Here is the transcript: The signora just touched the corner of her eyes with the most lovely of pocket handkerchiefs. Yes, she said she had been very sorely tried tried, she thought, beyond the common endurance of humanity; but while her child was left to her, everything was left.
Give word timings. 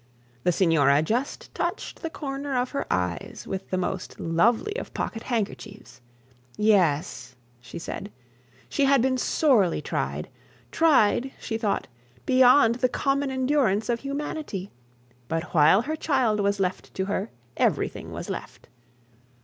The 0.41 0.51
signora 0.51 1.03
just 1.03 1.53
touched 1.53 2.01
the 2.01 2.09
corner 2.09 2.55
of 2.57 2.71
her 2.71 2.87
eyes 2.89 3.45
with 3.47 3.69
the 3.69 3.77
most 3.77 4.19
lovely 4.19 4.75
of 4.77 4.95
pocket 4.95 5.21
handkerchiefs. 5.21 6.01
Yes, 6.57 7.35
she 7.59 7.77
said 7.77 8.11
she 8.67 8.85
had 8.85 9.03
been 9.03 9.11
very 9.11 9.19
sorely 9.19 9.79
tried 9.79 10.27
tried, 10.71 11.31
she 11.39 11.55
thought, 11.55 11.87
beyond 12.25 12.75
the 12.81 12.89
common 12.89 13.29
endurance 13.29 13.89
of 13.89 13.99
humanity; 13.99 14.71
but 15.27 15.53
while 15.53 15.83
her 15.83 15.95
child 15.95 16.39
was 16.39 16.59
left 16.59 16.91
to 16.95 17.05
her, 17.05 17.29
everything 17.55 18.11
was 18.11 18.27
left. 18.27 18.69